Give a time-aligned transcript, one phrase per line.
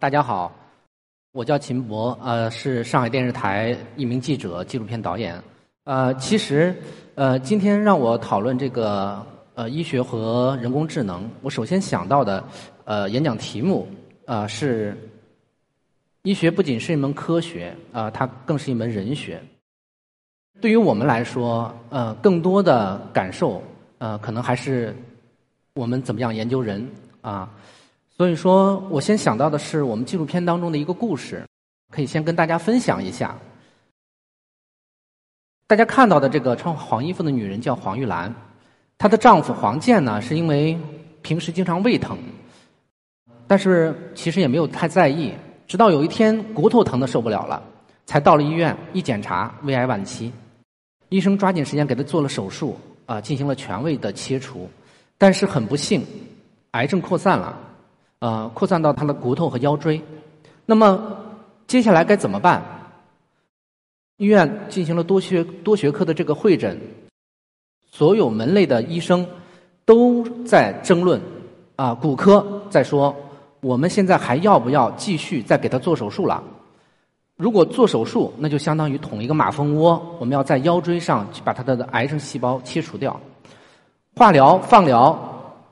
[0.00, 0.50] 大家好，
[1.32, 5.38] 我叫秦博，呃，是上海电视台一名记者、纪录片导演。
[5.84, 6.74] 呃，其实，
[7.16, 12.42] 呃，今天让我讨论这个呃医学和人工智能，我首先想到的
[12.86, 13.86] 呃演讲题目
[14.24, 14.96] 啊是：
[16.22, 19.38] 医学不仅是一门科学啊，它更是一门人学。
[20.62, 23.62] 对于我们来说，呃，更多的感受
[23.98, 24.96] 呃，可能还是
[25.74, 27.52] 我们怎么样研究人啊。
[28.20, 31.42] 所以说我先想到的是我们纪录片当中的一个故事，
[31.90, 33.34] 可以先跟大家分享一下。
[35.66, 38.30] 大家看到的这个穿黄衣服的女人叫黄玉兰，
[38.98, 40.78] 她的丈夫黄健呢，是因为
[41.22, 42.18] 平时经常胃疼，
[43.46, 45.32] 但是其实也没有太在意。
[45.66, 47.62] 直到有一天骨头疼的受不了了，
[48.04, 50.30] 才到了医院一检查，胃癌晚期，
[51.08, 54.68] 医生抓紧时间给他做了手术，啊，进行了全胃的切除，
[55.16, 56.04] 但是很不幸，
[56.72, 57.68] 癌症扩散了。
[58.20, 60.00] 呃，扩散到他的骨头和腰椎。
[60.66, 61.16] 那么
[61.66, 62.62] 接下来该怎么办？
[64.18, 66.78] 医院进行了多学多学科的这个会诊，
[67.90, 69.26] 所有门类的医生
[69.86, 71.20] 都在争论。
[71.76, 73.16] 啊，骨科在说，
[73.60, 76.42] 我们现在还要不要继续再给他做手术了？
[77.36, 83.18] 如果做手术，那就相当于捅一个马蜂窝，我们要在腰椎上去把他的癌症细胞切除掉。
[84.14, 85.29] 化疗、放疗。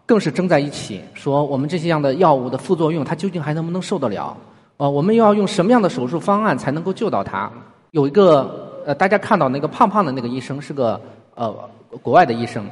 [0.09, 4.35] 更是争在一起，说我们这些样的药物的副作用，它究竟还能不能受得了？
[4.79, 7.53] 呃，我们要用什么样的手术方案才能够救到他？
[7.91, 10.99] 有一个呃，大家看到那个胖胖的那个医生是个
[11.35, 11.55] 呃
[12.01, 12.65] 国外的医生，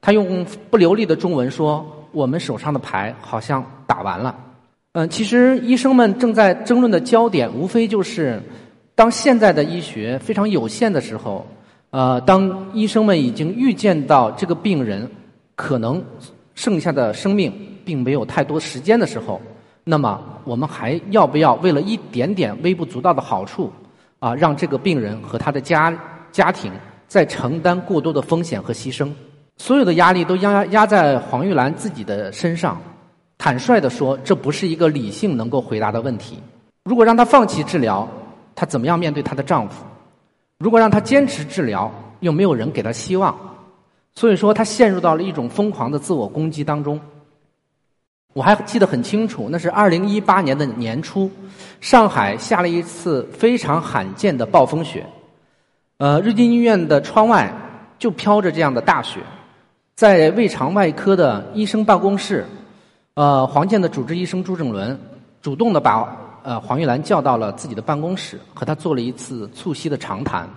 [0.00, 4.34] 他用不流利的中文说：“我们手上的牌好像打完了。”
[4.96, 8.42] 嗯，其实医生们正在争论的焦点，无非就是
[8.94, 11.46] 当现在的医学非常有限的时候，
[11.90, 15.06] 呃，当医生们已经预见到这个病人
[15.54, 16.02] 可能。
[16.58, 17.52] 剩下的生命
[17.84, 19.40] 并没有太多时间的时候，
[19.84, 23.72] 那么我们还要不要为了一点点微不足道的好处，
[24.18, 25.96] 啊，让这个病人和他的家
[26.32, 26.72] 家庭
[27.06, 29.08] 再承担过多的风险和牺牲？
[29.58, 32.76] 所有的压力都压压在黄玉兰自己的身上。
[33.38, 36.42] 坦率的说，这不是一个理性能够回答的问题。
[36.82, 38.06] 如果让她放弃治疗，
[38.56, 39.84] 她怎么样面对她的丈夫？
[40.58, 41.88] 如果让她坚持治疗，
[42.18, 43.32] 又没有人给她希望。
[44.18, 47.00] 所以说，他陷入到了一种疯狂的自我攻击当中。
[48.32, 51.30] 我还记得很清楚，那是二零一八年的年初，
[51.80, 55.06] 上海下了一次非常罕见的暴风雪。
[55.98, 57.48] 呃，瑞金医院的窗外
[57.96, 59.20] 就飘着这样的大雪，
[59.94, 62.44] 在胃肠外科的医生办公室，
[63.14, 64.98] 呃，黄健的主治医生朱正伦
[65.40, 70.50] 主动的把呃黄玉兰叫到了自己的办公室，和他做了一次促膝的长谈。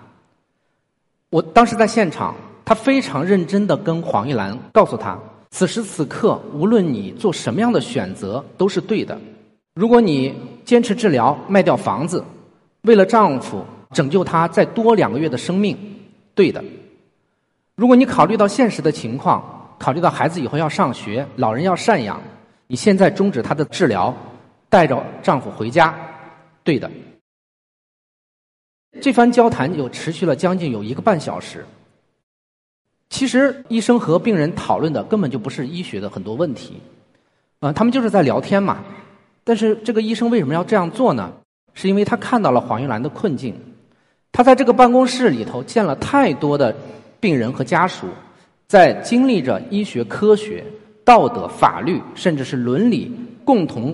[1.29, 2.33] 我当时在现场。
[2.63, 9.19] 他非常认真的跟黄玉兰告诉他：此时此刻，无论你做什么样的选择，都是对的。
[9.73, 10.33] 如果你
[10.63, 12.23] 坚持治疗，卖掉房子，
[12.83, 15.77] 为了丈夫拯救他再多两个月的生命，
[16.35, 16.63] 对的。
[17.75, 19.43] 如果你考虑到现实的情况，
[19.79, 22.21] 考虑到孩子以后要上学，老人要赡养，
[22.67, 24.15] 你现在终止他的治疗，
[24.69, 25.95] 带着丈夫回家，
[26.63, 26.89] 对的。
[29.01, 31.65] 这番交谈有持续了将近有一个半小时。
[33.11, 36.81] 其实，医生和病人讨论的根本就不是医学的很多问题，
[37.59, 38.79] 啊，他们就是在聊天嘛。
[39.43, 41.31] 但是，这个医生为什么要这样做呢？
[41.73, 43.53] 是因为他看到了黄玉兰的困境。
[44.31, 46.73] 他在这个办公室里头见了太多的
[47.19, 48.07] 病人和家属，
[48.65, 50.63] 在经历着医学科学、
[51.03, 53.11] 道德、法律，甚至是伦理
[53.43, 53.93] 共同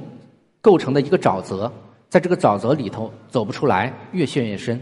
[0.62, 1.72] 构成的一个沼泽，
[2.08, 4.80] 在这个沼泽里头走不出来，越陷越深。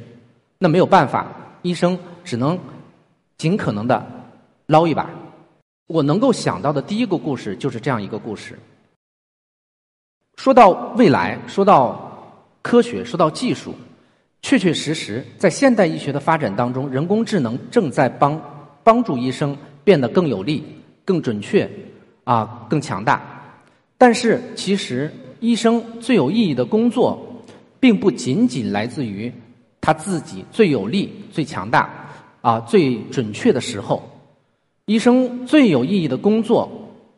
[0.60, 1.26] 那没有办法，
[1.62, 2.60] 医生只能
[3.38, 4.06] 尽可能的。
[4.68, 5.10] 捞一把，
[5.88, 8.58] 我能够想到的第一个故事就是这样一个故事。
[10.38, 13.76] 说到未来，说到科学，说到技术，
[14.42, 18.42] 确确实实，在现代医学的发展当中，人工智能正在帮
[18.84, 20.64] 帮助医生变得更有力、
[21.06, 21.70] 更准确，
[22.24, 23.22] 啊，更强大。
[23.98, 27.24] 但是，其实医生最有意义的工作，
[27.80, 29.32] 并不仅仅来自于
[29.80, 31.90] 他自己最有力、最强大、
[32.42, 34.02] 啊最准确的时候。
[34.86, 36.70] 医生最有意义的工作，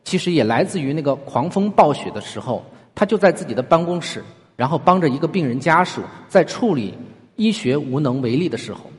[0.02, 4.24] 其实也来自于那个狂风暴雪的时候，他就在自己的办公室，
[4.56, 6.94] 然后帮着一个病人家属在处理
[7.36, 8.90] 医学无能为力的时候。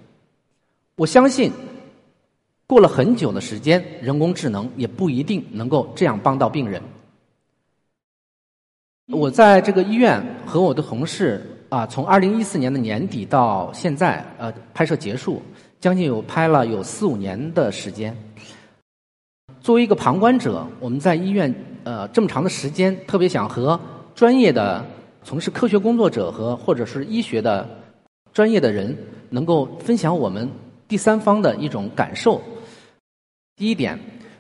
[0.96, 1.52] 我相信，
[2.68, 6.80] 过了很久的时间，人工智能也不一定能够这样帮到病人。
[9.12, 15.42] 我在这个医院和我的同事啊，从二零一四年的年底到现在，呃，拍摄结束，
[15.80, 18.16] 将近有拍了有四五年的时间。
[19.62, 21.54] 作为一个旁观者，我们在医院
[21.84, 23.80] 呃这么长的时间，特别想和
[24.16, 24.86] 专业的
[25.24, 27.68] 从事科学工作者和或者是医学的
[28.34, 28.98] 专业的人，
[29.30, 30.50] 能够分享我们
[30.88, 32.42] 第三方的一种感受。
[33.58, 34.00] 第一点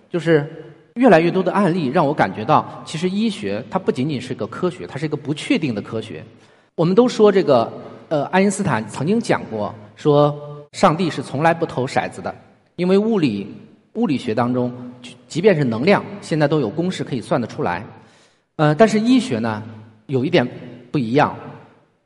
[0.10, 0.50] 就是
[0.96, 6.24] 越来越多的案例让我感觉到，其实医学它不仅仅是个科学，它是一个不确定的科学。
[6.76, 7.72] 我们都说这个，
[8.08, 12.34] 呃，爱因斯坦曾经讲过，说上帝是从来不投骰子的，
[12.78, 13.54] 因为物理
[13.94, 14.72] 物理学当中，
[15.28, 17.86] 即便是能量，现在都有公式可以算得出来。
[18.56, 19.64] 呃，但是医学呢，
[20.08, 20.48] 有一点
[20.92, 21.36] 不一样，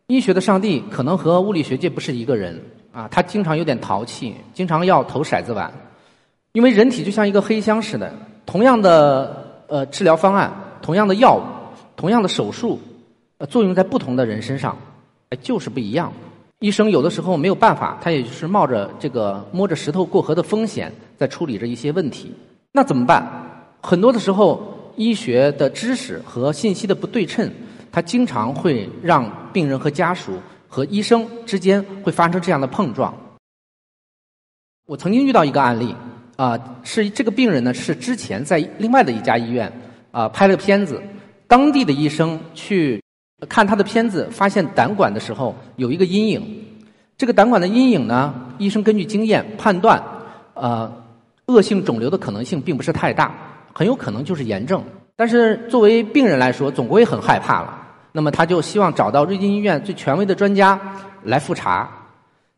[0.07, 5.71] 医学的上帝可能和物理学界不是一个人啊，他经常有点淘气，经常要投骰子碗，
[6.51, 8.13] 因为人体就像一个黑箱似的，
[8.45, 11.41] 同样的呃治疗方案，同样的药物，
[11.95, 12.79] 同样的手术。
[13.49, 14.77] 作用在不同的人身上，
[15.29, 16.13] 哎，就是不一样。
[16.63, 22.33] 医生有的时候没有办法，他也就是冒着这个摸着石头过河的风险，在处理着一些问题。
[22.71, 23.21] 那怎么办？
[23.81, 27.51] 很多的时候，医学的知识和信息的不对称，
[27.91, 30.39] 它经常会让病人和家属
[30.69, 33.13] 和医生之间会发生这样的碰撞。
[34.85, 35.93] 我曾经遇到一个案例，
[36.37, 39.69] 啊，是这个病人呢是之前在另外的一家医院
[40.11, 41.03] 啊拍了个片子，
[41.45, 43.02] 当地的医生去。
[43.47, 46.41] 看他的片子，发现胆管的时候有一个阴影。
[47.17, 50.01] 这个胆管的阴影呢，医生根据经验判断，
[50.55, 50.91] 呃，
[51.45, 53.33] 恶性肿瘤的可能性并不是太大，
[53.71, 54.83] 很有可能就是炎症。
[55.15, 57.81] 但是作为病人来说，总归很害怕了。
[58.11, 60.79] 那么他就希望找到瑞金医院最权威的专家
[61.23, 61.89] 来复查。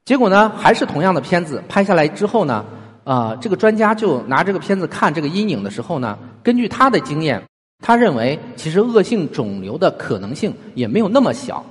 [0.05, 2.65] 结果呢，还是同样的片子拍下来之后呢，
[3.03, 7.41] 啊，这个专家就拿这个片子看这个阴影的时候呢，根据他的经验。
[7.81, 11.63] 他认为，其实恶性肿瘤的可能性也没有那么小。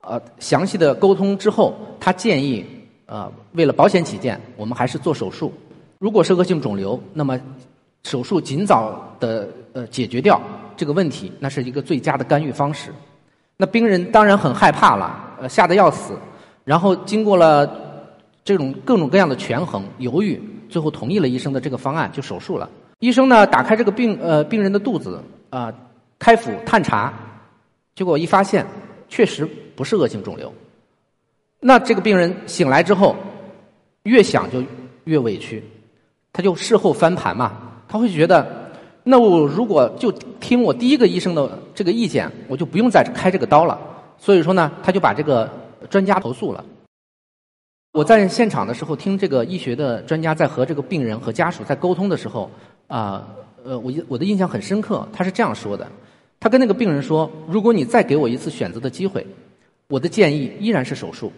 [0.00, 2.64] 呃，详细的沟通之后，他建议，
[3.06, 5.52] 呃，为了保险起见，我们还是做手术。
[5.98, 7.38] 如果是恶性肿瘤，那么
[8.02, 10.40] 手术尽早的呃解决掉
[10.76, 12.90] 这个问题，那是一个最佳的干预方式。
[13.56, 16.14] 那病人当然很害怕了，呃，吓得要死。
[16.64, 17.70] 然后经过了
[18.42, 22.68] 这种各种各样的权衡、犹豫，最后同意了医生的这个方案，就手术了。
[22.98, 25.20] 医生呢，打开这个病呃病人的肚子。
[25.52, 25.70] 啊，
[26.18, 27.12] 开腹探查，
[27.94, 28.66] 结果一发现，
[29.06, 29.44] 确实
[29.76, 30.50] 不是恶性肿瘤。
[31.60, 33.14] 那这个病人醒来之后，
[34.04, 34.64] 越想就
[35.04, 35.62] 越委屈，
[36.32, 37.52] 他就事后翻盘嘛，
[37.86, 38.72] 他会觉得，
[39.04, 40.10] 那我如果就
[40.40, 43.78] 听我第一个医生的这个意见，我就不用再开这个刀了。
[44.16, 45.46] 所以说呢，他就把这个
[45.90, 46.64] 专家投诉了。
[47.92, 52.50] 我在现场的时候，听这个医学的专家在和这个病人和家属在沟通的时候，
[52.88, 53.22] 啊。
[53.64, 55.86] 呃我我的印象很深刻，他是这样说的：，
[56.40, 59.26] 他跟那个病人说，如果你再给我一次选择的机会，
[59.88, 61.32] 我的建议依然是手术。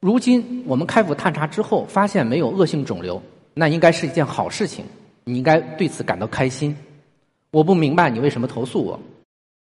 [0.00, 3.22] 如今我们开腹探查之后发现没有恶性肿瘤，
[3.54, 4.84] 那应该是一件好事情，
[5.24, 6.76] 你应该对此感到开心。
[7.50, 8.98] 我不明白你为什么投诉我，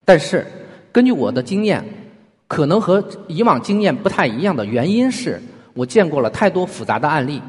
[0.06, 0.48] 但是
[0.92, 1.84] 根据我的经验，
[2.48, 5.42] 可能和以往经验不太一样的原因是
[5.74, 7.42] 我见过了太多复杂的案例。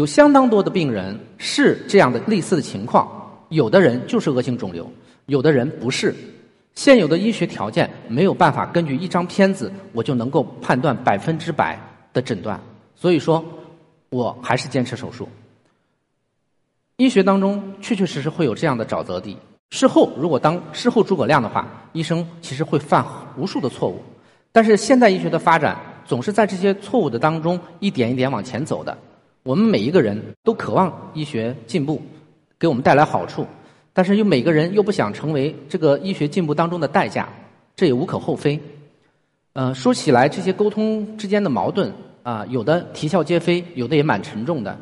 [0.00, 3.06] 有相当多的病人是这样的类似的情况，
[3.50, 4.90] 有的人就是恶性肿瘤，
[5.26, 6.14] 有的人不是。
[6.74, 11.78] 现有的医学条件没有办法根据一张片子我就能够判断百分之百
[12.14, 12.58] 的诊断，
[12.96, 13.44] 所以说，
[14.08, 15.28] 我还是坚持手术。
[16.96, 19.36] 医学当中确确实实会有这样的沼泽地，
[19.68, 23.04] 事后如果当事后诸葛亮的话，医生其实会犯
[23.36, 24.02] 无数的错误。
[24.50, 28.96] 但是现代医学的发展总是在这些错误的当中一点一点往前走的。
[29.42, 32.00] 我们每一个人都渴望医学进步，
[32.58, 33.46] 给我们带来好处，
[33.94, 37.26] 但是又每个人又不想成为这个医学进步当中的代价，
[37.74, 38.60] 这也无可厚非。
[39.54, 41.90] 呃，说起来这些沟通之间的矛盾
[42.22, 44.78] 啊，有的啼笑皆非，有的也蛮沉重的。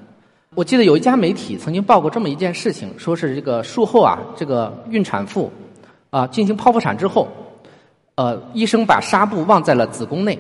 [0.57, 5.53] 我记得有一家媒体曾经报过这么一件事情，说是这个术后啊，这个孕产妇
[6.11, 7.29] 啊进行剖腹产之后，
[8.17, 10.37] 呃，医生把纱布忘在了子宫内，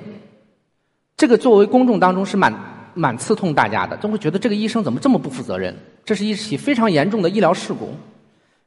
[1.16, 2.52] 这个作为公众当中是蛮。
[2.98, 5.74] 蛮刺痛大家的，都会觉得这个医生怎么这么不负责任？
[6.04, 7.94] 这是一起非常严重的医疗事故。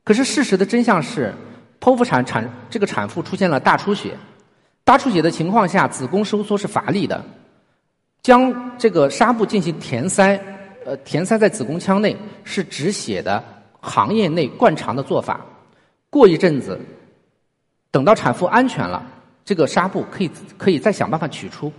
[0.03, 1.33] 可是事实的真相是，
[1.79, 4.15] 剖腹产产这个产妇出现了大出血，
[4.83, 7.23] 大出血的情况下，子宫收缩是乏力的，
[8.23, 10.39] 将这个纱布进行填塞，
[10.85, 13.43] 呃，填塞在子宫腔内是止血的
[13.79, 15.45] 行业内惯常的做法。
[16.09, 16.79] 过一阵子，
[17.91, 19.05] 等到产妇安全了，
[19.43, 21.71] 这个纱布可以可以再想办法取出。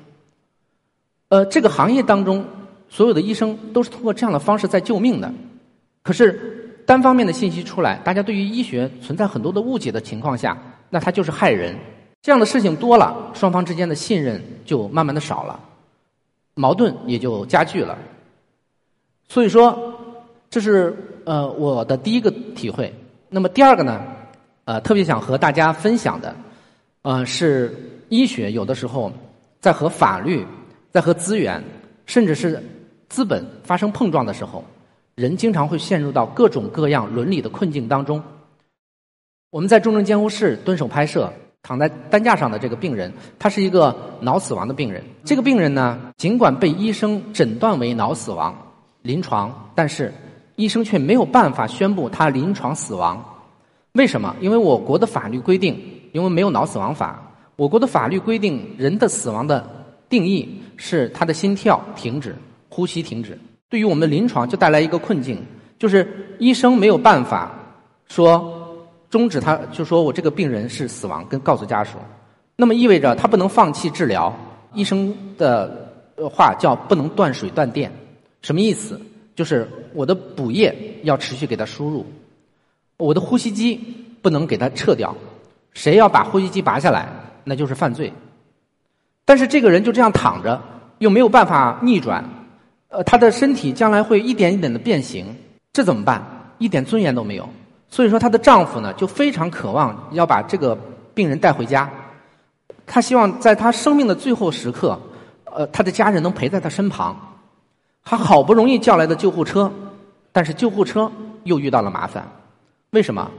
[1.32, 2.44] 呃，这个行业当中，
[2.90, 5.32] 所有的医生都是通过这样的方式在救命的。
[6.02, 10.54] 可是单方面的信息出来，大家对于医学存在很多的误解的情况下，
[10.90, 11.74] 那它就是害人。
[12.20, 15.58] 这样的事情多了，双方之间的信任就慢慢的少了，
[16.52, 17.96] 矛盾也就加剧了。
[19.26, 19.94] 所以说，
[20.50, 22.92] 这是呃我的第一个体会。
[23.30, 24.02] 那么第二个呢，
[24.66, 26.36] 呃，特别想和大家分享的，
[27.00, 27.74] 呃，是
[28.10, 29.10] 医学有的时候
[29.60, 30.46] 在和法律、
[30.92, 31.62] 在和资源，
[32.04, 32.62] 甚至是
[33.08, 34.62] 资本发生碰撞的时候，
[35.14, 38.22] 人经常会陷入到各种各样伦理的困境当中。
[39.50, 41.32] 我们在重症监护室蹲守拍摄，
[41.62, 45.02] 躺在担架上的这个病人，他是一个脑死亡的病人。
[45.24, 48.54] 这个病人呢，尽管被医生诊断为脑死亡，
[49.00, 50.12] 临床，但是
[50.56, 53.22] 医生却没有办法宣布他临床死亡。
[53.92, 54.34] 为什么？
[54.40, 55.78] 因为我国的法律规定，
[56.12, 57.22] 因为没有脑死亡法，
[57.56, 59.66] 我国的法律规定，人的死亡的
[60.08, 62.34] 定义是他的心跳停止、
[62.68, 63.38] 呼吸停止。
[63.68, 65.38] 对于我们临床，就带来一个困境，
[65.78, 67.52] 就是医生没有办法
[68.08, 68.58] 说。
[69.10, 71.98] 终止他，就说我这个病人是死亡，跟告诉家属，
[72.56, 74.34] 那么意味着他不能放弃治疗。
[74.72, 75.86] 医生的
[76.30, 77.92] 话叫不能断水断电，
[78.40, 78.98] 什么意思？
[79.36, 82.06] 就是我的补液要持续给他输入，
[82.96, 83.78] 我的呼吸机
[84.22, 85.14] 不能给他撤掉。
[85.74, 87.06] 谁要把呼吸机拔下来，
[87.44, 88.10] 那就是犯罪。
[89.24, 90.60] 但是这个人就这样躺着，
[90.98, 92.24] 又没有办法逆转，
[92.88, 95.26] 呃，他的身体将来会一点一点的变形，
[95.72, 96.22] 这怎么办？
[96.58, 97.48] 一点尊严都没有。
[97.88, 100.76] 所以说，她的丈夫呢就非常渴望要把这个
[101.12, 101.90] 病人带回家，
[102.86, 104.98] 他希望在他生命的最后时刻，
[105.44, 107.14] 呃，他的家人能陪在他身旁。
[108.04, 109.70] 他好不容易叫来的救护车，
[110.32, 111.10] 但是救护车
[111.44, 112.26] 又遇到了麻烦。
[112.90, 113.30] 为什么？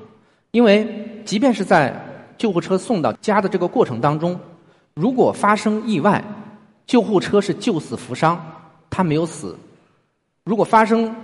[0.51, 1.93] 因为即便是在
[2.37, 4.39] 救护车送到家的这个过程当中，
[4.93, 6.23] 如果发生意外，
[6.85, 8.39] 救护车是救死扶伤，
[8.89, 9.57] 他没有死。
[10.43, 11.15] 如果发生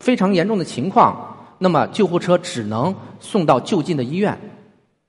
[0.00, 4.36] 非常严重的情况，那么救护车只能送到就近的医院，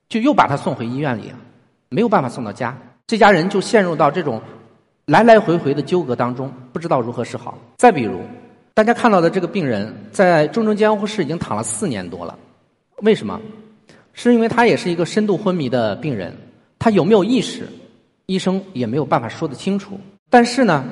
[0.08, 1.32] 就又把他送回医院里，
[1.88, 2.76] 没有办法送到家。
[3.06, 4.40] 这家人就陷入到这种
[5.06, 7.58] 来来回回的纠葛当中，不知道如何是好。
[7.76, 8.20] 再比如，
[8.74, 12.38] 大家看到的这个病人在重症监护室已经躺了四年多了，
[13.02, 13.40] 为什么？
[14.12, 16.36] 是因为他也是一个深度昏迷的病人，
[16.78, 17.68] 他有没有意识，
[18.26, 19.98] 医生也没有办法说得清楚。
[20.28, 20.84] 但是呢，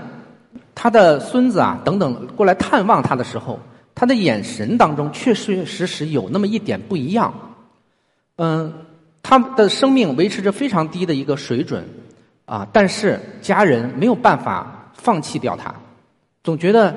[0.74, 3.60] 他的孙子啊等等过来探望他的时候。
[3.96, 7.32] 他的眼神当中确确实实有那么一点不一样，
[8.34, 8.74] 嗯，
[9.22, 11.84] 他的生命维持着非常低的一个水准，
[12.44, 15.72] 啊，但是家人没有办法放弃掉他，
[16.42, 16.92] 总觉得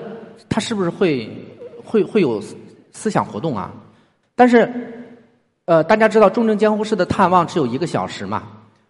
[0.50, 1.30] 他是不是会
[1.86, 2.42] 会会有
[2.92, 3.72] 思想活动啊？
[4.34, 5.14] 但是，
[5.66, 8.42] 呃，大家知道重症监护室的探望只有一个小时嘛，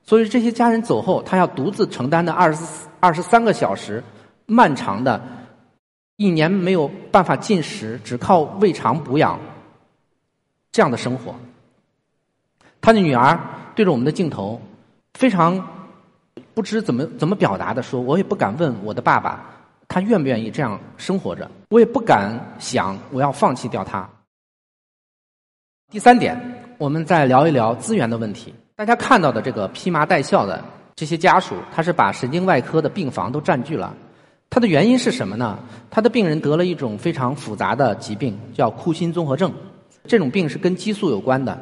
[0.07, 4.03] 所以这些家人走后，他要独自承担的二十二十三个小时
[4.47, 5.21] 漫长的。
[6.15, 9.39] 一年没有办法进食，只靠胃肠补养，
[10.71, 11.35] 这样的生活。
[12.81, 13.39] 他的女儿
[13.75, 14.59] 对着我们的镜头，
[15.13, 15.63] 非常
[16.55, 19.45] 不知怎么怎么表达的说：“我也不敢问我的爸爸，
[19.87, 24.09] 他愿不愿意这样生活着，我也不敢想我要放弃掉他。”
[25.91, 26.35] 第三点，
[26.79, 28.55] 我们再聊一聊资源的问题。
[28.77, 30.63] 大家看到的这个披麻戴孝的
[30.95, 33.91] 这些家属，他是把神经外科的病房都占据了。
[34.51, 35.57] 他的原因是什么呢？
[35.89, 39.51] 他的病人得了一种非常复杂的疾病，叫库欣综合症。
[40.05, 41.59] 这种病是跟激素有关的，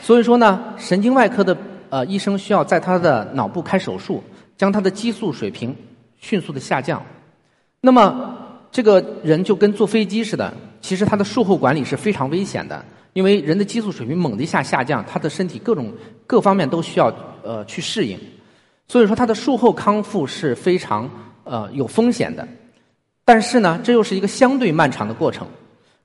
[0.00, 1.56] 所以说呢，神经外科的
[1.88, 4.20] 呃医生需要在他的脑部开手术，
[4.56, 5.72] 将他的激素水平
[6.18, 7.00] 迅速的下降。
[7.80, 8.36] 那么
[8.72, 12.84] 这个人就跟坐飞机似的，其实他的术后管理是非常危险的，
[13.16, 15.90] 因为人的激素水平猛的一下下降，他的身体各种
[16.26, 17.10] 各方面都需要
[17.42, 18.18] 呃去适应，
[18.86, 21.08] 所以说他的术后康复是非常。
[21.48, 22.44] 呃，有风险的，
[23.24, 25.46] 但是呢，这又是一个相对漫长的过程。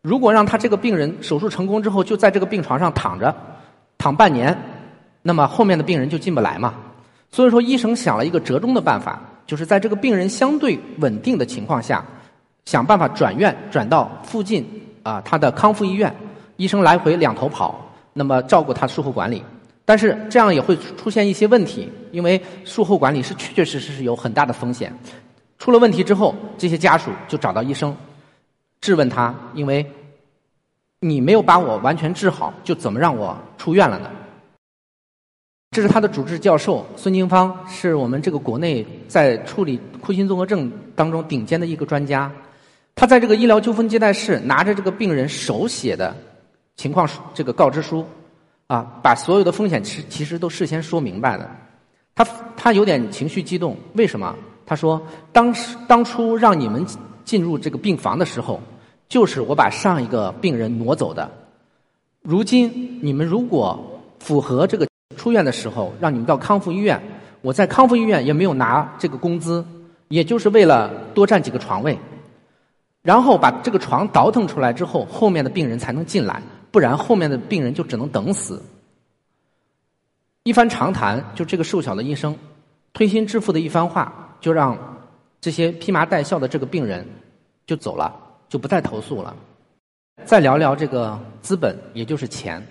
[0.04, 3.36] 如果让他这个病人手术成功之后就在这个病床上躺着，
[3.98, 4.56] 躺半年，
[5.24, 6.76] 那么后面的病人就进不来嘛。
[7.32, 12.06] 所以说，医生想了一个折中的办法，就是在这个病人相对稳定的情况下，
[12.66, 14.64] 想办法转院转到附近
[15.02, 16.16] 啊他的康复医院，
[16.62, 19.44] 医生来回两头跑，那么照顾他术后管理。
[19.84, 24.96] 但是这样也会出现一些问题，因为术后管理是确确实实是有很大的风险。
[25.58, 27.98] 出了问题之后，这些家属就找到医生，
[28.80, 29.84] 质问他：因为
[31.00, 34.12] 你没有把我完全治好，就怎么让我出院了呢？
[35.72, 42.32] 这是他的主治教授孙金芳，是我们这个国内在处理库欣综合症当中顶尖的一个专家。
[42.94, 46.16] 他在这个医疗纠纷接待室拿着这个病人手写的
[46.82, 48.04] 情况这个告知书，
[48.66, 51.48] 啊，把所有的风险其其实都事先说明白了。
[52.16, 52.26] 他
[52.58, 54.36] 他有点情绪激动，为什么？
[54.66, 55.00] 他说
[55.32, 56.84] ：“当时当初让你们
[57.24, 58.60] 进入这个病房的时候，
[59.08, 61.30] 就是我把上一个病人挪走的。
[62.24, 63.80] 如今你们如果
[64.18, 67.00] 符合这个出院的时候，让你们到康复医院，
[67.42, 69.64] 我在康复医院也没有拿这个工资，
[70.08, 71.96] 也就是为了多占几个床位，
[73.04, 78.62] 然后把这个床倒腾出来之后，后面的病人才能进来，不然后面的病人就只能等死。
[80.44, 82.36] 一番长谈，就这个瘦小的医生
[82.94, 84.78] 推心置腹的一番话，就让
[85.40, 87.06] 这些披麻戴孝的这个病人
[87.68, 88.16] 就走了，
[88.50, 89.36] 就不再投诉了。
[90.26, 92.66] 再聊聊这个资本，也就是钱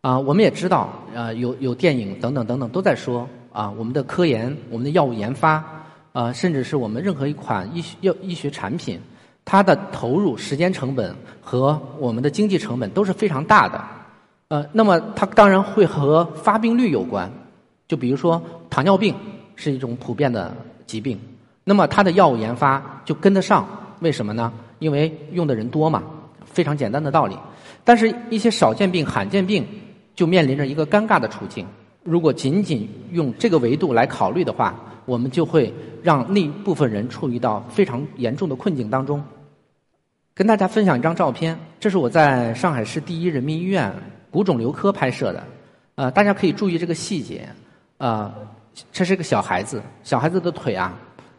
[0.00, 5.64] 啊，我们也知道啊，有有电影等等等等都在说啊，我们的科研、我们的药物研发
[6.12, 9.00] 啊，甚至是我们任何一款医药医学产品，
[9.50, 13.82] 它的投入时间成本和我们的经济成本都是非常大的。
[14.48, 17.30] 呃，那么它当然会和发病率有关，
[17.88, 19.14] 就比如说糖尿病
[19.56, 21.18] 是一种普遍的疾病，
[21.64, 23.66] 那么它的药物研发就跟得上，
[24.00, 24.52] 为什么呢？
[24.80, 26.02] 因为用的人多嘛，
[26.44, 27.34] 非常简单的道理。
[27.84, 29.66] 但是，一些少见病、罕见病
[30.14, 31.66] 就面临着一个尴尬的处境。
[32.04, 34.74] 如果仅仅用这个维度来考虑的话，
[35.06, 39.24] 我们就会让那部分人处于到非常严重的困境当中。
[40.38, 43.92] 跟大家分享一张照片，这是我在上海市第一人民医院。
[44.30, 45.42] 骨肿瘤科拍摄的，
[45.96, 47.48] 呃，大家可以注意这个细节，
[47.96, 48.32] 啊，
[48.92, 50.94] 这是个小孩子，小孩子的腿啊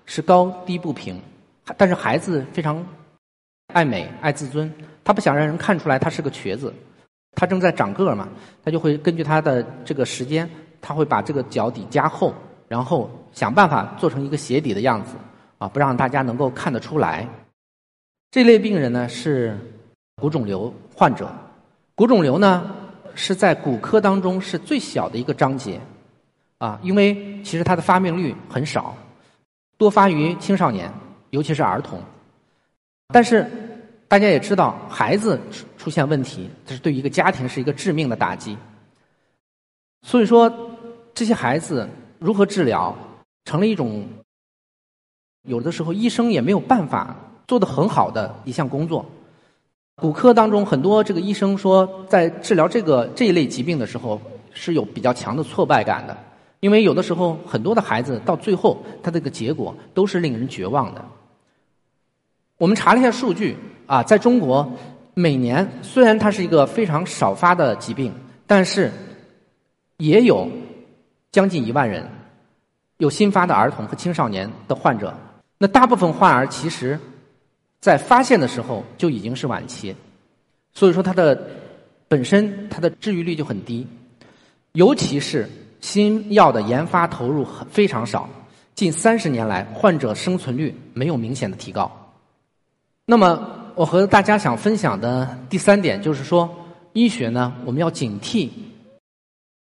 [0.06, 1.18] 是高低不平，
[1.78, 2.86] 但是孩子非常
[3.74, 4.70] 爱美爱自尊，
[5.02, 6.74] 他不想让人看出来他是个瘸子，
[7.36, 8.28] 他正在长个儿嘛，
[8.66, 10.50] 他就会根据他的这个时间，
[10.82, 12.34] 他会把这个脚底加厚，
[12.68, 15.14] 然后想办法做成一个鞋底的样子，
[15.58, 17.26] 啊，不让大家能够看得出来。
[18.32, 19.58] 这类病人呢是
[20.16, 21.32] 骨肿瘤患者。
[21.96, 22.76] 骨肿瘤呢，
[23.16, 25.82] 是在骨科当中是最小的一个章节，
[26.60, 28.96] 啊，因为其实它的发病率很少，
[29.78, 30.90] 多发于青少年，
[31.32, 32.02] 尤其是儿童。
[33.08, 33.46] 但是
[34.08, 38.56] 大家也知道，孩子出出现问题，这是对一个家庭是一个致命的打击。
[40.04, 40.50] 所以说，
[41.14, 42.96] 这些孩子如何治疗，
[43.44, 44.08] 成了一种
[45.42, 47.14] 有的时候医生也没有办法
[47.50, 49.04] 做得很好的一项工作。
[49.96, 54.22] 骨科当中，很多这个医生说，在治疗这个这一类疾病的时候，
[54.54, 56.16] 是有比较强的挫败感的，
[56.60, 61.04] 因为有的时候很多的孩子到最后，他这个结果都是令人绝望的。
[62.60, 63.58] 我们查了一下数据
[63.88, 64.72] 啊，在中国
[65.16, 68.14] 每年虽然它是一个非常少发的疾病，
[68.46, 68.92] 但是
[69.98, 70.48] 也有
[71.32, 72.08] 将近一万人
[72.98, 75.12] 有新发的儿童和青少年的患者。
[75.58, 77.00] 那大部分患儿其实。
[77.82, 79.96] 在发现的时候就已经是晚期，
[80.74, 81.50] 所以说它的
[82.10, 83.88] 本身它的治愈率就很低，
[84.74, 88.30] 尤其是新药的研发投入很非常少，
[88.76, 91.90] 近三十年来患者生存率没有明显的提高。
[93.06, 96.54] 那么我和大家想分享的第三点就是说，
[96.92, 98.50] 医学呢我们要警惕，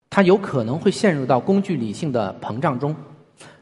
[0.09, 2.95] 它有可能会陷入到工具理性的膨胀中，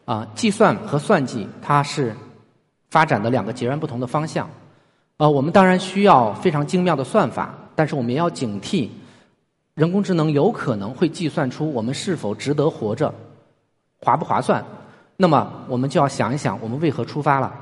[0.06, 2.16] 啊，计算和算计它是。
[2.90, 4.50] 发展的两个截然不同的方向，
[5.18, 8.90] 呃，我们当然需要非常精妙的算法，但是我们也要警惕，
[9.74, 13.14] 人工智能有可能会计算出我们是否值得活着，
[14.02, 14.64] 划不划算？
[15.18, 17.54] 那么我们就要想一想，我们为何出发了？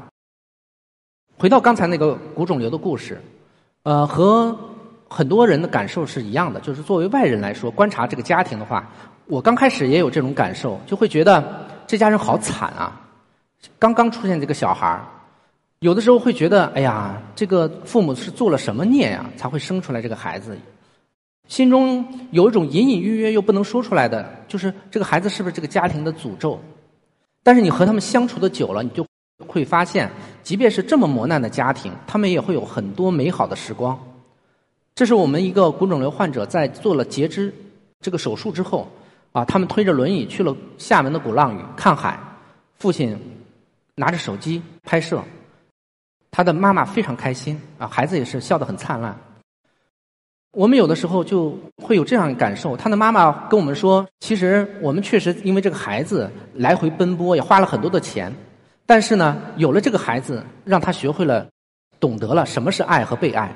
[1.38, 3.22] 回到刚才那个骨肿瘤的故事，
[3.84, 4.56] 呃，和
[5.10, 8.88] 很多人的感受是一样的，就是作为外人来说，观察这个家庭的话，
[9.28, 11.44] 我刚开始也有这种感受，就会觉得
[11.86, 13.02] 这家人好惨啊，
[13.80, 15.06] 刚刚出现这个小孩儿。
[15.80, 20.58] 有的时候会觉得，哎呀，这个父母是做了什么孽呀，才会生出来这个孩子？
[21.50, 26.58] 心中有一种隐隐约约又不能说出来的，就是这个孩子是不是这个家庭的诅咒？
[27.44, 29.06] 但是你和他们相处的久了，你就
[29.46, 30.10] 会发现，
[30.42, 34.02] 即便是这么磨难的家庭，他们也会有很多美好的时光。
[34.96, 37.54] 这是我们一个骨肿瘤患者在做了截肢
[38.00, 38.88] 这个手术之后，
[39.34, 42.18] 啊，他们推着轮椅去了厦门的鼓浪屿看海，
[42.78, 43.20] 父亲
[43.96, 45.24] 拿着手机拍摄。
[46.32, 49.16] 他的妈妈非常开心啊，孩子也是笑得很灿烂。
[50.52, 52.78] 我们有的时候就会有这样感受。
[52.78, 58.32] 他的妈妈跟我们说：“其实我们确实因为这个孩子来回奔波，也花了很多的钱。
[58.86, 61.48] 但是呢，有了这个孩子，让他学会了
[62.00, 63.52] 懂得了什么是爱和被爱。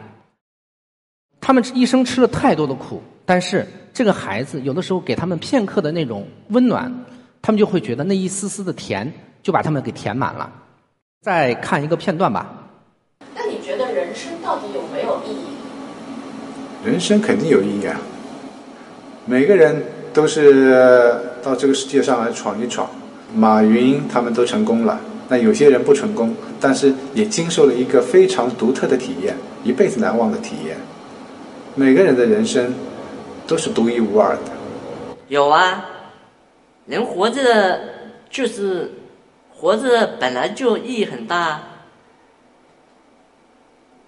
[1.40, 6.92] 他们一生吃了太多的苦，但是这个孩子有的时候给他们片刻的那种温暖，
[7.42, 9.12] 他们就会觉得那一丝丝的甜
[9.48, 10.52] 就把他们给填满了。”
[11.24, 12.46] 再看一个片段吧。
[13.34, 15.46] 那你觉得人生到底有没有意义？
[16.86, 17.98] 人生肯定有意义啊！
[19.26, 19.82] 每个人
[20.14, 22.90] 都是到这个世界上来闯一闯。
[23.34, 30.78] 马云他们都成功了，那有些人不成功，但是也经受了一个非常独特的体验，一辈子难忘的体验。
[31.74, 32.74] 每个人的人生
[33.48, 34.42] 都是独一无二的。
[35.30, 35.86] 有啊，
[36.86, 37.80] 人活着
[38.30, 38.92] 就是
[39.60, 41.64] 活着，本来就意义很大。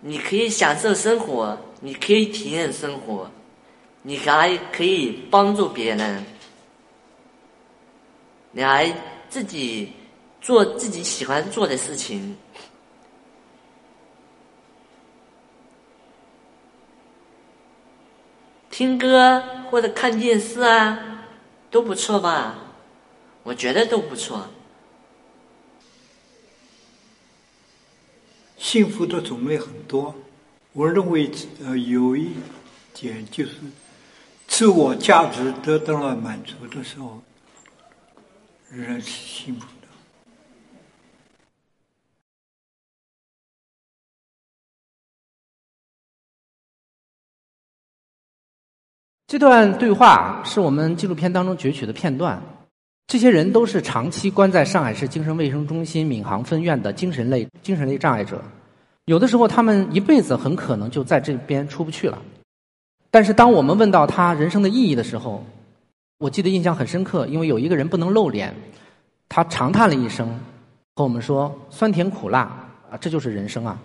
[0.01, 3.29] 你可以享受生活，你可以体验生活，
[4.03, 6.25] 你还可以帮助别人。
[8.51, 8.93] 你还
[9.29, 9.91] 自己
[10.39, 12.37] 做自己喜欢做的事情，
[18.69, 21.25] 听歌或者看电视啊，
[21.69, 22.55] 都不错吧？
[23.43, 24.47] 我觉得都不错。
[28.59, 30.13] 幸福的种类很多，
[30.73, 31.31] 我认为
[31.63, 32.31] 呃有一
[32.93, 33.53] 点就是
[34.47, 37.21] 自我价值得到了满足的时候，
[38.69, 39.87] 人是幸福的。
[49.25, 52.58] 这段对话是我们纪录片当中攫取的片段。
[53.09, 58.39] 这些人都是长期关在上海市精神卫生中心闵行分院的精神类精神类障碍者，
[59.05, 62.21] 有的时候他们一辈子很可能就在这边出不去了。
[63.09, 65.43] 但是当我们问到他人生的意义的时候，
[66.19, 68.53] 我记得印象很深刻，因为有一个人不能露脸，
[69.27, 70.39] 他长叹了一声，
[70.95, 72.41] 和我们说：“酸甜苦辣
[72.91, 73.79] 啊，这就是人生啊。”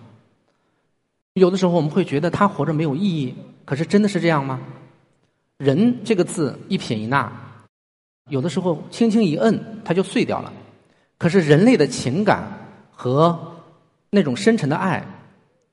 [1.33, 3.33] 有的时候我们会觉得他活着没有意义，
[3.65, 4.61] 可是真的是这样吗？
[5.57, 7.31] 人这个字一撇一捺。
[8.29, 10.51] 有的时候轻轻一摁，它就碎掉了。
[11.17, 12.43] 可是人类的情感
[12.91, 13.37] 和
[14.09, 15.05] 那种深沉的爱，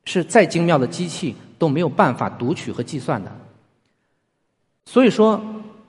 [0.05, 3.33] 是再精妙的机器都没有办法读取和计算的。
[4.85, 5.41] 所以说，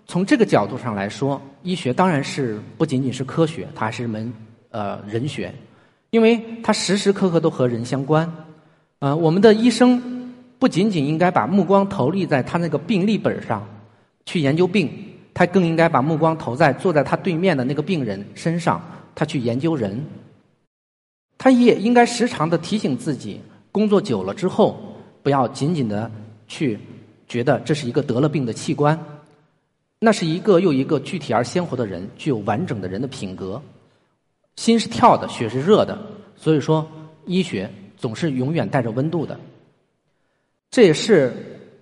[0.08, 4.34] 从这个角度上来说，医学当然是不仅仅是科学，它还是门
[4.70, 5.54] 呃人学，
[6.12, 8.32] 因为它时时刻刻都和人相关。
[9.00, 13.68] 呃，我们的医生不仅仅应该把目光投立在他那个病历本上
[14.26, 14.90] 去研究病。
[15.34, 18.82] 他更应该把目光投在坐在他对面的那个病人身上，
[19.16, 20.06] 他去研究人。
[21.38, 23.42] 他也应该时常的提醒自己，
[23.72, 24.78] 工作久了之后，
[25.24, 26.10] 不要仅仅的
[26.48, 26.80] 去
[27.28, 28.98] 觉得这是一个得了病的器官，
[30.00, 33.62] 那是一个又一个具体而鲜活的人，具有完整的人的品格。
[34.56, 35.98] 心是跳的，血是热的，
[36.36, 36.88] 所以说
[37.26, 39.38] 医学总是永远带着温度的。
[40.70, 41.34] 这也是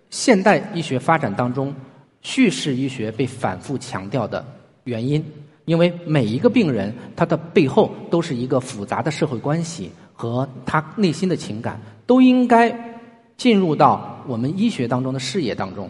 [0.10, 1.76] 现代医学发展当中。
[2.22, 4.46] 叙事医学被反复强调的
[4.84, 5.24] 原因，
[5.66, 13.00] 因为每一个病人他的背后都是一个复杂的社会关系和他内心的情感，都应该
[13.38, 15.90] 进入到我们医学当中的视野当中。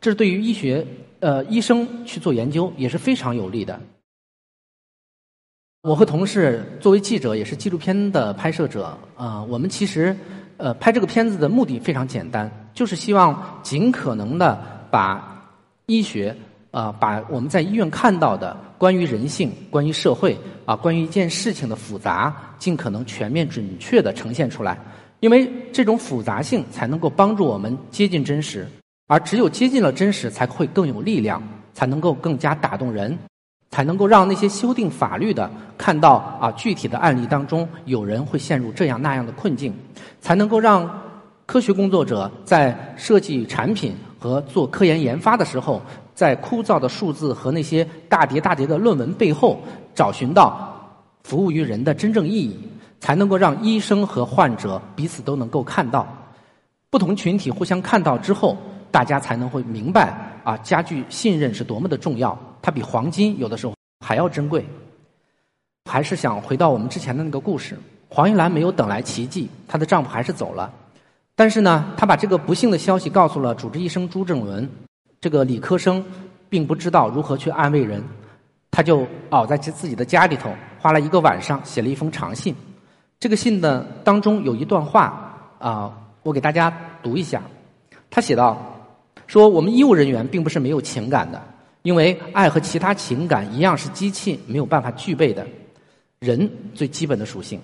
[0.00, 0.84] 这对于医学
[1.20, 3.80] 呃医生去做研究也是非常有利的。
[5.82, 10.16] 我和同事作为记者，也是纪录片的拍摄者啊，我们其实
[10.56, 15.31] 呃拍这个片子的目的非常简单，就是希望尽可能的把。
[15.86, 16.34] 医学
[16.70, 24.78] 啊，把我们在医院看到的关于人性、关于社会啊、关于一件事情的复杂，尽可能全面、准确的呈现出来。
[25.20, 28.66] 因为这种复杂性才能够帮助我们接近真实，
[29.06, 31.42] 而只有接近了真实，才会更有力量，
[31.74, 33.16] 才能够更加打动人，
[33.70, 39.72] 才能够让那些修订法律的看到啊具体的案例当中有人会陷入这样那样的困境，
[40.20, 40.90] 才能够让
[41.46, 43.94] 科学工作者在设计产品。
[44.22, 45.82] 和做科研研发的时候，
[46.14, 49.60] 在枯燥的数字和那些大叠大叠的论文背后，
[49.96, 50.72] 找寻到
[51.24, 52.56] 服务于人的真正意义，
[53.00, 56.06] 才能够让医生和患者彼此都能够看到，
[56.88, 58.56] 不同群体互相看到之后，
[58.92, 63.74] 大家才能会明白啊，加剧信任是多么的重要，它比黄金有的时候
[64.06, 64.64] 还要珍贵。
[65.90, 67.76] 还是想回到我们之前的那个故事，
[68.08, 70.72] 黄玉兰没有等来奇迹，她的丈夫还是走了。
[71.42, 74.70] 但是呢，他把这个不幸的消息告诉了主治医生朱正伦，
[75.20, 76.00] 这个理科生
[76.48, 78.00] 并不知道如何去安慰人，
[78.70, 82.54] 他就哦在自己的家里头花了一个晚上写了一封长信。
[83.18, 87.42] 这个信的当中有一段话啊，我给大家读一下。
[88.08, 88.56] 他写道：
[89.26, 91.42] 说我们医务人员并不是没有情感的，
[91.82, 95.44] 因为爱和其他情感一样是机器没有办法具备的，
[96.20, 97.60] 人最基本的属性，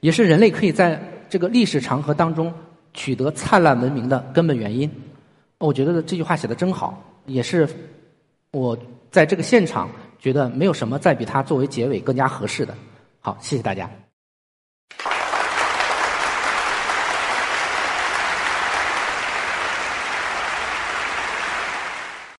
[0.00, 2.52] 也是人类可以在这个历史长河当中。
[2.94, 4.90] 取得灿烂文明的根本原因，
[5.58, 7.68] 我觉得这句话写的真好，也是
[8.50, 8.76] 我
[9.10, 12.74] 在这个现场觉得没有什么再比它作为结尾更加合适的。
[13.20, 14.01] 好，谢谢大家。